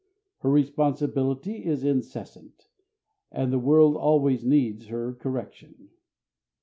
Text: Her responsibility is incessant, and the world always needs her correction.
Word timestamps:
Her 0.39 0.49
responsibility 0.49 1.63
is 1.63 1.83
incessant, 1.83 2.69
and 3.31 3.53
the 3.53 3.59
world 3.59 3.95
always 3.95 4.43
needs 4.43 4.87
her 4.87 5.13
correction. 5.13 5.91